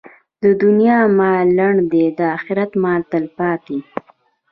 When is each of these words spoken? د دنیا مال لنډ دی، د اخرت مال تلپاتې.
د 0.43 0.43
دنیا 0.63 0.99
مال 1.17 1.45
لنډ 1.57 1.79
دی، 1.91 2.05
د 2.17 2.19
اخرت 2.37 2.71
مال 2.83 3.01
تلپاتې. 3.11 3.77